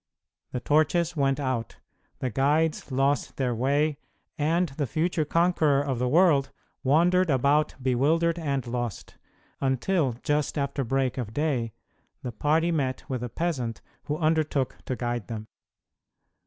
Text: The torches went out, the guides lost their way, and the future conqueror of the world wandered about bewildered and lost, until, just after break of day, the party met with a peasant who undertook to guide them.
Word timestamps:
The 0.51 0.59
torches 0.59 1.15
went 1.15 1.39
out, 1.39 1.77
the 2.17 2.31
guides 2.31 2.91
lost 2.91 3.37
their 3.37 3.53
way, 3.53 3.99
and 4.35 4.69
the 4.69 4.87
future 4.87 5.25
conqueror 5.25 5.79
of 5.83 5.99
the 5.99 6.07
world 6.09 6.49
wandered 6.83 7.29
about 7.29 7.75
bewildered 7.79 8.39
and 8.39 8.65
lost, 8.65 9.19
until, 9.59 10.13
just 10.23 10.57
after 10.57 10.83
break 10.83 11.19
of 11.19 11.35
day, 11.35 11.73
the 12.23 12.31
party 12.31 12.71
met 12.71 13.07
with 13.11 13.21
a 13.21 13.29
peasant 13.29 13.83
who 14.05 14.17
undertook 14.17 14.75
to 14.85 14.95
guide 14.95 15.27
them. 15.27 15.47